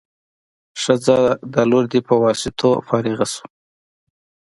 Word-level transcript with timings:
ښه 0.81 0.93
ځه 1.05 1.17
دا 1.53 1.63
لور 1.69 1.85
دې 1.91 1.99
په 2.07 2.13
واسطو 2.23 2.71
فارغه 2.87 3.25
شو. 3.33 3.45